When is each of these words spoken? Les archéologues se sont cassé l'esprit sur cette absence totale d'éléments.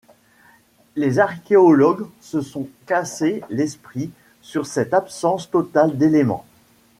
Les 0.95 1.19
archéologues 1.19 2.07
se 2.21 2.41
sont 2.41 2.67
cassé 2.87 3.43
l'esprit 3.51 4.09
sur 4.41 4.65
cette 4.65 4.95
absence 4.95 5.51
totale 5.51 5.95
d'éléments. 5.95 6.43